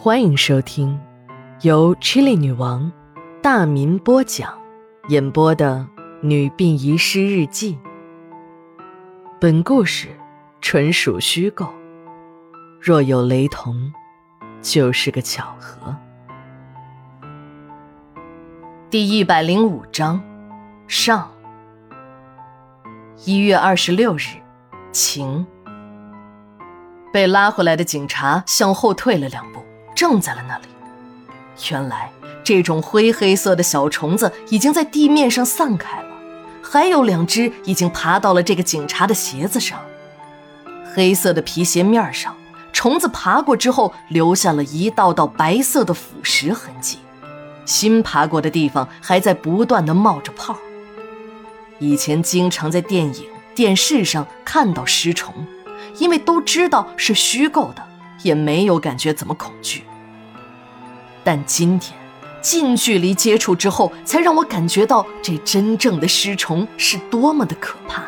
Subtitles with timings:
[0.00, 0.96] 欢迎收听
[1.62, 2.92] 由 Chili 女王
[3.42, 4.56] 大民播讲、
[5.08, 5.84] 演播的
[6.22, 7.74] 《女病遗失日记》。
[9.40, 10.06] 本故事
[10.60, 11.66] 纯属虚构，
[12.80, 13.92] 若有雷同，
[14.62, 15.96] 就是个巧合。
[18.88, 20.22] 第一百零五章
[20.86, 21.28] 上。
[23.24, 24.36] 一月二十六日，
[24.92, 25.44] 晴。
[27.12, 29.60] 被拉回来的警察向后退了两步，
[29.98, 30.64] 正在了那里。
[31.72, 32.12] 原来，
[32.44, 36.08] 这种灰黑色的小虫子已经在地面上散开了，
[36.62, 39.80] 还有两只已经爬到了这个警察的鞋子上。
[40.94, 42.32] 黑色的皮鞋面上，
[42.72, 46.98] 虫子爬过之后留下了一道道白色的腐蚀痕迹，
[47.64, 50.56] 新爬过的地方还在不断的冒着泡。
[51.80, 55.34] 以前经常在电影、电视上看到尸虫，
[55.98, 57.82] 因为都知道是虚构的，
[58.22, 59.82] 也没有感觉怎么恐惧。
[61.24, 61.98] 但今天
[62.40, 68.04] 近距离接触之后，才让我感觉到这真正的尸虫是多么的可怕。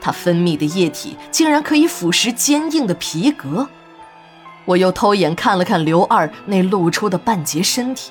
[0.00, 3.68] 它分泌的液体竟然可以腐蚀坚硬的皮革。
[4.64, 8.10] 我又偷眼看了看刘二那露出的半截身体。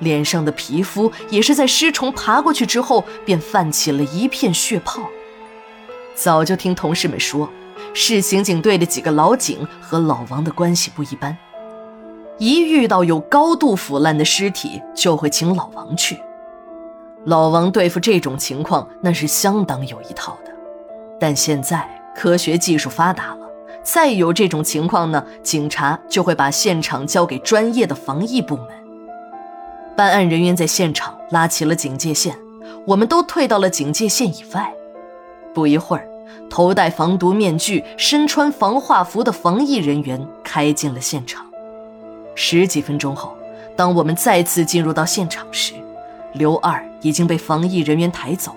[0.00, 5.02] 脸上的皮肤也是在尸虫爬过去之后，便泛起了一片血泡。
[6.14, 7.50] 早就听同事们说，
[7.94, 11.36] 市刑警队的几个老警和老王的关系不一般，
[12.38, 16.18] 一遇到有高度腐烂的尸体，就会请老王去。
[17.24, 20.52] 老王对付这种情况那是相当有一套的。
[21.20, 23.48] 但现在科学技术发达了，
[23.82, 28.66] 再有这种情况呢，警察就会把现场交给专业的防疫部门。
[29.96, 32.38] 办案人员在现场拉起了警戒线，
[32.86, 34.72] 我们都退到了警戒线以外。
[35.52, 36.08] 不一会儿，
[36.48, 41.44] 头戴防毒面具、身穿防化服的防疫人员开进了现场。
[42.40, 43.36] 十几分钟后，
[43.74, 45.72] 当我们再次进入到现场时，
[46.34, 48.54] 刘二已经被防疫人员抬走，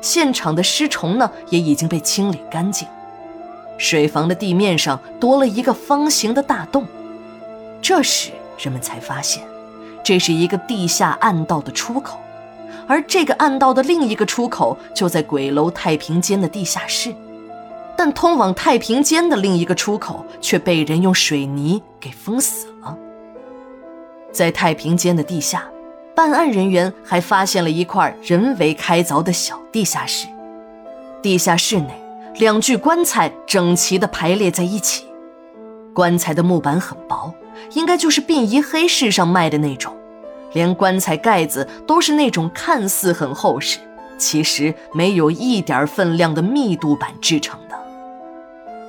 [0.00, 2.88] 现场的尸虫呢也已经被清理干净。
[3.76, 6.86] 水房的地面上多了一个方形的大洞，
[7.82, 9.42] 这时人们才发现。
[10.02, 12.18] 这是一个地下暗道的出口，
[12.86, 17.14] 而这个暗道的另一个出口就在鬼楼太平间的地下室，
[17.94, 22.96] 但通往太平间的另一个出口却被人用水泥给封死了。
[24.38, 25.68] 在太平间的地下，
[26.14, 30.28] 办案人员还发现了一块人为开凿的小地下室，
[31.20, 32.00] 地下室内
[32.36, 35.06] 两具棺材整齐地排列在一起，
[35.92, 37.34] 棺材的木板很薄，
[37.72, 39.92] 应该就是殡仪黑市上卖的那种。
[40.52, 43.80] 连棺材盖子都是那种看似很厚实，
[44.18, 47.76] 其实没有一点分量的密度板制成的。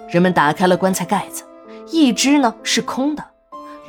[0.10, 1.44] 人们打开了棺材盖子，
[1.92, 3.26] 一只呢是空的，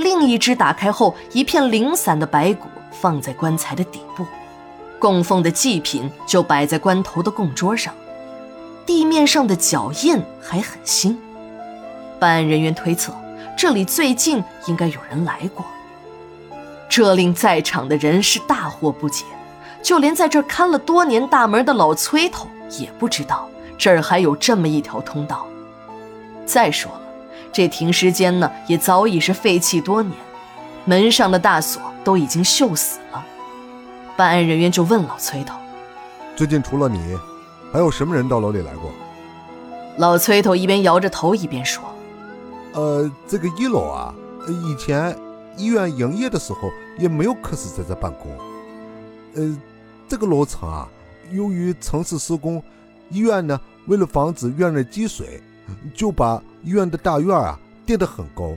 [0.00, 4.24] 另一只打开后，一片零散的白骨放在棺材的底部，
[4.98, 7.92] 供奉的祭品就摆在棺头的供桌上，
[8.86, 11.18] 地面上的脚印还很新。
[12.18, 13.12] 办案人员推测，
[13.54, 15.66] 这里最近应该有人来过。
[16.88, 19.26] 这令在场的人是大惑不解，
[19.82, 23.46] 就连在这看了多年大门的老崔头也不知道
[23.76, 25.46] 这儿还有这么一条通道。
[26.46, 27.00] 再说了，
[27.52, 30.14] 这停尸间呢也早已是废弃多年，
[30.84, 33.24] 门上的大锁都已经锈死了。
[34.16, 35.54] 办案人员就问老崔头
[36.36, 37.16] ：“最近除了你，
[37.72, 38.90] 还有什么人到楼里来过？”
[39.98, 41.84] 老崔头一边摇着头一边说
[42.74, 44.14] ：“呃，这个一楼啊，
[44.48, 45.16] 以前……”
[45.56, 48.30] 医院营业的时候也没有科室在这办公。
[49.34, 49.58] 呃，
[50.08, 50.88] 这个楼层啊，
[51.32, 52.62] 由于城市施工，
[53.10, 55.42] 医院呢为了防止院内积水，
[55.94, 58.56] 就把医院的大院啊垫得很高，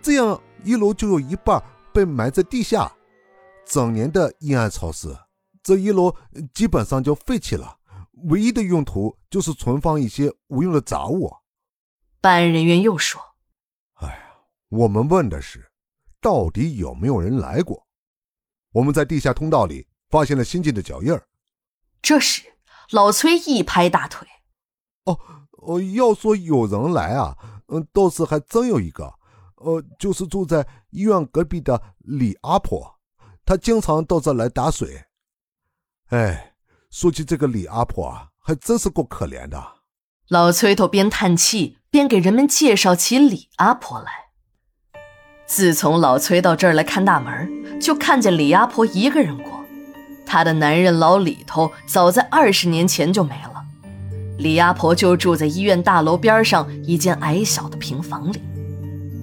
[0.00, 2.92] 这样一楼就有一半被埋在地下，
[3.66, 5.08] 整年的阴暗潮湿，
[5.62, 6.14] 这一楼
[6.54, 7.78] 基本上就废弃了，
[8.28, 11.32] 唯一的用途就是存放一些无用的杂物。
[12.20, 13.20] 办案人员又说
[14.00, 14.18] ：“哎呀，
[14.68, 15.68] 我们问的是。”
[16.22, 17.84] 到底有没有人来过？
[18.70, 21.26] 我们在地下通道里发现了新进的脚印儿。
[22.00, 22.44] 这时，
[22.92, 24.28] 老崔一拍大腿
[25.06, 25.18] ：“哦，
[25.62, 27.36] 哦，要说有人来啊，
[27.68, 29.12] 嗯，倒是还真有一个。
[29.56, 32.96] 呃，就是住在医院隔壁的李阿婆，
[33.44, 35.04] 她经常到这来打水。
[36.08, 36.54] 哎，
[36.90, 39.62] 说起这个李阿婆啊，还真是够可怜的。”
[40.28, 44.10] 老崔头边叹气边给人们介绍起李阿婆来。
[45.46, 49.62] 自从老崔到这儿来看大门，就看见李阿婆一个人过。
[50.24, 53.51] 她的男人老李头早在二十年前就没了，
[54.38, 58.40] 李阿婆就住在医院大楼边上一间矮小的平房里。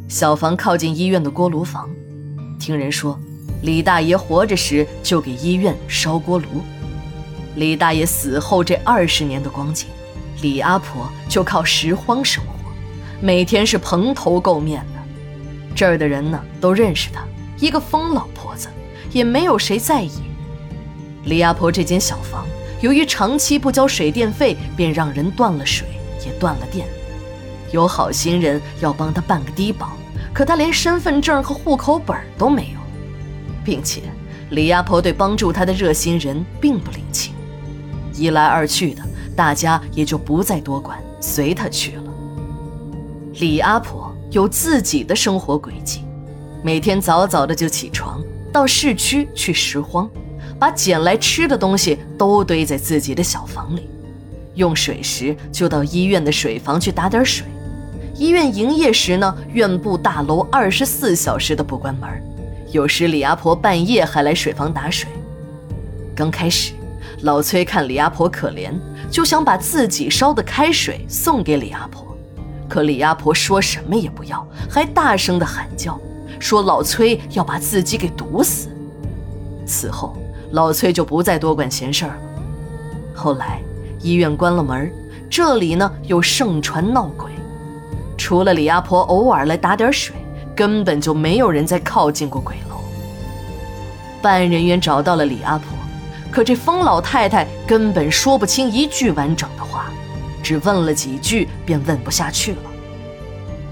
[0.08, 1.90] 小房靠近医院的锅炉房。
[2.60, 3.20] 听人说，
[3.62, 6.46] 李大爷活着时就给医院烧锅炉。
[7.56, 9.88] 李大爷死后这二十年的光景，
[10.42, 12.54] 李阿婆就靠拾荒生活，
[13.22, 15.00] 每天是蓬头垢面的。
[15.76, 17.24] 这儿的人呢都认识她，
[17.60, 18.70] 一个疯老婆子，
[19.12, 20.12] 也没有谁在意。
[21.26, 22.46] 李阿婆这间小房，
[22.82, 25.88] 由于长期不交水电费，便让人断了水，
[26.26, 26.88] 也断了电。
[27.72, 29.92] 有好心人要帮他办个低保，
[30.34, 32.80] 可他连身份证和户口本都没有，
[33.64, 34.02] 并且
[34.52, 37.34] 李阿婆对帮助她的热心人并不领情。
[38.14, 39.04] 一来二去的，
[39.36, 42.04] 大家也就不再多管，随他去了。
[43.36, 46.04] 李阿婆有自己的生活轨迹，
[46.64, 48.22] 每天早早的就起床，
[48.52, 50.10] 到市区去拾荒，
[50.60, 53.90] 把捡来吃的东西都堆在自己的小房里。
[54.56, 57.48] 用水时就到医院的水房去打点水。
[58.16, 62.10] 医院营业时呢，院部大楼二十四小时的不关门，
[62.72, 65.10] 有时李阿婆半夜还来水房打水。
[66.14, 66.74] 刚开始，
[67.22, 68.74] 老崔看李阿婆可怜，
[69.10, 72.06] 就想把自己烧的开水送给李阿婆，
[72.68, 75.98] 可李阿婆说什么也不要，还大声的喊叫，
[76.38, 78.68] 说老崔要把自己给毒死。
[79.66, 80.18] 此后，
[80.52, 82.20] 老崔就不再多管闲事儿了。
[83.14, 83.62] 后来，
[84.02, 84.92] 医院关了门，
[85.30, 87.30] 这里呢又盛传闹鬼。
[88.18, 90.16] 除了李阿婆偶尔来打点水，
[90.56, 92.78] 根本就没有人再靠近过鬼楼。
[94.22, 95.66] 办案人员找到了李阿婆，
[96.30, 99.86] 可这疯老太太根本说不清一句完整的话，
[100.44, 102.58] 只问了几句便问不下去了。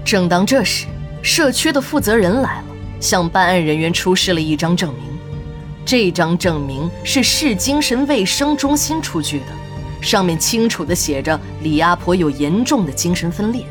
[0.04, 0.86] 正当这时，
[1.22, 2.64] 社区的负责人来了，
[3.00, 5.07] 向办案人员出示了一张证明。
[5.88, 9.46] 这张证明是市精神卫生中心出具的，
[10.02, 13.64] 上面清楚地写着李阿婆有严重的精神分裂。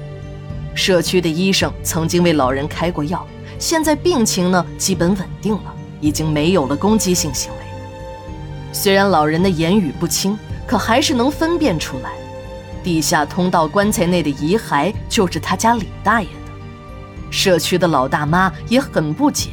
[0.73, 3.23] 社区的医生曾经为老人开过药，
[3.59, 5.71] 现在病情呢基本稳定了，
[6.01, 7.57] 已经没有了攻击性行为。
[8.73, 10.35] 虽然老人的言语不清，
[10.65, 12.09] 可还是能分辨出来，
[12.83, 17.29] 地下通道棺材内的遗骸就是他家李大爷的。
[17.29, 19.49] 社区的老大妈也很不解，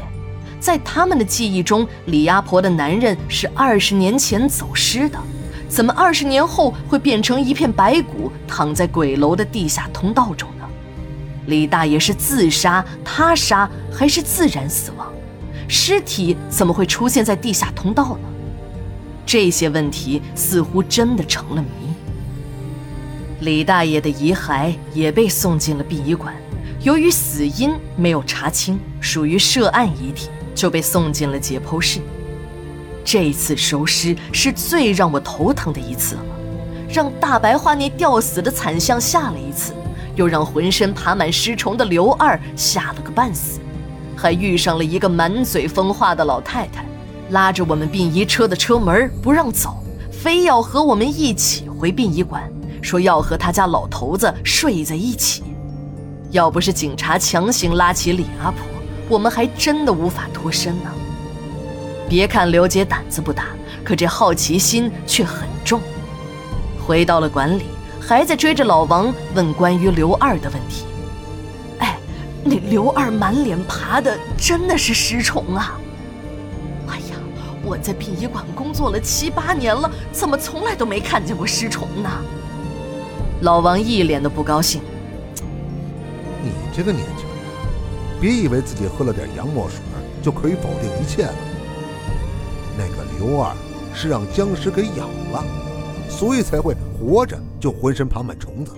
[0.64, 5.18] 在他们的记忆中，李阿婆的男人是二十年前走失的，
[5.68, 10.64] 怎么二十年后会变成一片白骨，躺在鬼楼的地下通道中呢？
[11.48, 15.12] 李大爷是自杀、他杀还是自然死亡？
[15.68, 18.28] 尸体怎么会出现在地下通道呢？
[19.26, 21.92] 这些问题似乎真的成了谜。
[23.40, 26.34] 李大爷的遗骸也被送进了殡仪馆，
[26.80, 30.30] 由于死因没有查清，属于涉案遗体，
[30.64, 32.00] 就被送进了解剖室。
[33.04, 36.22] 这一次收尸是最让我头疼的一次了，
[36.88, 39.74] 让大白花那吊死的惨象吓了一次。
[40.16, 43.60] 又让浑身爬满尸虫的刘二吓了个半死，
[44.16, 46.86] 还遇上了一个满嘴疯话的老太太，
[47.28, 52.50] 拉着我们殡仪车的车门不让走，非要和我们一起回殡仪馆，
[52.80, 55.42] 说要和他家老头子睡在一起。
[56.30, 58.60] 要不是警察强行拉起李阿婆，
[59.08, 60.90] 我们还真的无法脱身呢。
[62.08, 63.46] 别看刘姐胆子不大，
[63.82, 65.80] 可这好奇心却很重。
[66.86, 67.64] 回到了馆里。
[68.06, 70.84] 还在追着老王问关于刘二的问题。
[71.78, 71.96] 哎，
[72.44, 75.80] 那刘二满脸爬的真的是尸虫啊！
[76.88, 77.16] 哎呀，
[77.64, 82.10] 我在殡仪馆工作了七八年了，怎么从来都没看见过尸虫呢？
[83.40, 84.82] 老王一脸的不高兴。
[86.42, 87.24] 你这个年轻，
[88.24, 89.80] 别以为自己喝了点洋墨水
[90.22, 91.34] 就可以否定一切了。
[92.74, 93.54] 那个刘二
[93.92, 95.44] 是让僵尸给咬了，
[96.08, 96.74] 所以才会。
[96.98, 98.72] 活着就浑身爬满虫子。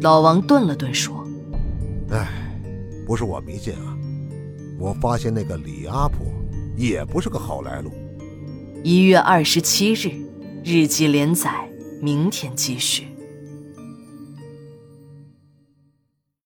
[0.00, 1.26] 老王顿了顿说
[2.10, 2.26] ：“哎，
[3.06, 3.94] 不是我迷信啊，
[4.78, 6.26] 我发现那个李阿婆
[6.74, 7.92] 也不是个好来路。”
[8.82, 10.10] 一月二十七日，
[10.64, 11.68] 日记连载，
[12.00, 13.08] 明天继续。